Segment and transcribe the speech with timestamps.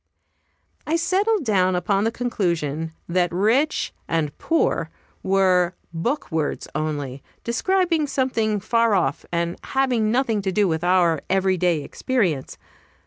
[0.87, 4.89] I settled down upon the conclusion that "rich" and "poor"
[5.21, 11.21] were book words only, describing something far off, and having nothing to do with our
[11.29, 12.57] every day experience.